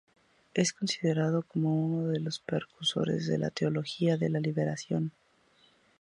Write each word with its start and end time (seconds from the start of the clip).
Es 0.55 0.73
considerado 0.73 1.43
como 1.43 1.79
uno 1.85 2.07
de 2.07 2.19
los 2.19 2.39
precursores 2.39 3.27
de 3.27 3.37
la 3.37 3.51
Teología 3.51 4.17
de 4.17 4.29
la 4.31 4.39
Liberación. 4.39 5.11